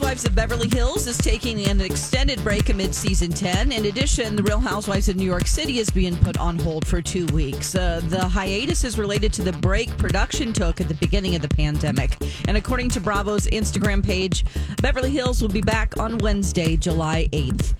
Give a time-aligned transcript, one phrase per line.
[0.00, 3.70] Housewives of Beverly Hills is taking an extended break amid season 10.
[3.70, 7.02] In addition, The Real Housewives of New York City is being put on hold for
[7.02, 7.74] two weeks.
[7.74, 11.48] Uh, the hiatus is related to the break production took at the beginning of the
[11.48, 12.16] pandemic.
[12.48, 14.46] And according to Bravo's Instagram page,
[14.80, 17.74] Beverly Hills will be back on Wednesday, July 8th.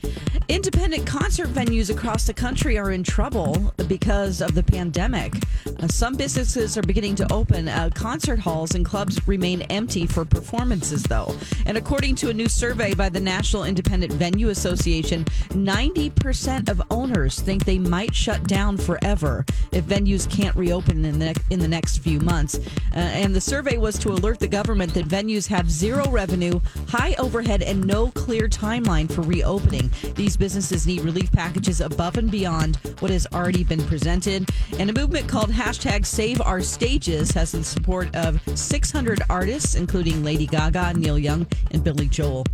[0.81, 5.35] Independent concert venues across the country are in trouble because of the pandemic.
[5.79, 7.69] Uh, some businesses are beginning to open.
[7.69, 11.37] Uh, concert halls and clubs remain empty for performances, though.
[11.67, 17.39] And according to a new survey by the National Independent Venue Association, 90% of owners
[17.39, 21.99] think they might shut down forever if venues can't reopen in the, in the next
[21.99, 22.57] few months.
[22.57, 26.59] Uh, and the survey was to alert the government that venues have zero revenue,
[26.89, 29.91] high overhead, and no clear timeline for reopening.
[30.15, 34.49] These businesses need relief packages above and beyond what has already been presented.
[34.79, 40.25] And a movement called hashtag Save Our Stages has the support of 600 artists, including
[40.25, 42.45] Lady Gaga, Neil Young, and Billy Joel.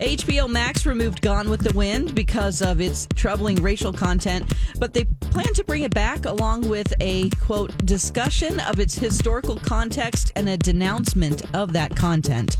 [0.00, 5.04] HBO Max removed Gone with the Wind because of its troubling racial content, but they
[5.04, 10.48] plan to bring it back along with a quote discussion of its historical context and
[10.48, 12.56] a denouncement of that content.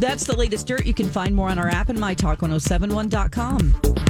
[0.00, 0.86] That's the latest dirt.
[0.86, 4.09] You can find more on our app and mytalk1071.com.